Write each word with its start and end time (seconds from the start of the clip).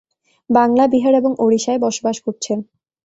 বাংলা, 0.49 0.83
বিহার 0.87 1.13
এবং 1.15 1.31
ওড়িশায় 1.39 1.79
বসবাস 1.79 2.17
করছেন। 2.25 2.57